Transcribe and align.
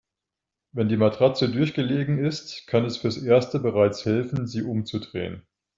Wenn 0.71 0.89
die 0.89 0.97
Matratze 0.97 1.47
durchgelegen 1.47 2.17
ist, 2.25 2.65
kann 2.65 2.85
es 2.85 2.97
fürs 2.97 3.17
Erste 3.21 3.59
bereits 3.59 4.03
helfen, 4.03 4.47
sie 4.47 4.63
umzudrehen. 4.63 5.45